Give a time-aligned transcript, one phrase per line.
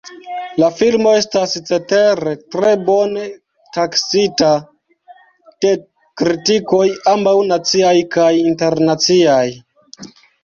[0.61, 3.25] La filmo estas cetere tre bone
[3.77, 4.49] taksita
[5.65, 5.73] de
[6.21, 6.81] kritikoj
[7.13, 9.43] ambaŭ naciaj kaj internaciaj.